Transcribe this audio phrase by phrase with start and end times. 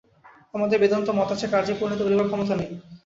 [0.53, 2.69] আমাদের বেদান্ত-মত আছে, কার্যে পরিণত করিবার ক্ষমতা নাই।